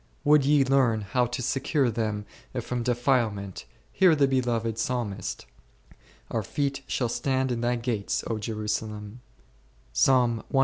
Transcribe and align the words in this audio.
Would 0.23 0.43
ye 0.45 0.65
learn 0.65 1.01
how 1.01 1.27
to 1.27 1.43
secure 1.43 1.91
them 1.91 2.25
from 2.59 2.81
de 2.81 2.95
filement, 2.95 3.65
hear 3.91 4.15
the 4.15 4.27
beloved 4.27 4.79
Psalmist, 4.79 5.45
Our 6.31 6.41
feet 6.41 6.81
shall 6.87 7.07
stand 7.07 7.51
in 7.51 7.61
thy 7.61 7.75
gates, 7.75 8.23
Jerusalem^ 8.27 9.19
1. 9.93 10.43